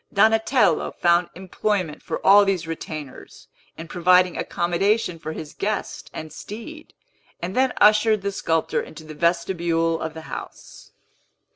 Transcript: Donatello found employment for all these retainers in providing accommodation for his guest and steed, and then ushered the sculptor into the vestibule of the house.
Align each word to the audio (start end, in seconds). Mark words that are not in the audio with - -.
Donatello 0.11 0.93
found 0.99 1.29
employment 1.35 2.01
for 2.01 2.25
all 2.25 2.43
these 2.43 2.65
retainers 2.65 3.47
in 3.77 3.87
providing 3.87 4.35
accommodation 4.35 5.19
for 5.19 5.31
his 5.31 5.53
guest 5.53 6.09
and 6.11 6.33
steed, 6.33 6.95
and 7.39 7.55
then 7.55 7.71
ushered 7.79 8.23
the 8.23 8.31
sculptor 8.31 8.81
into 8.81 9.03
the 9.03 9.13
vestibule 9.13 10.01
of 10.01 10.15
the 10.15 10.21
house. 10.21 10.89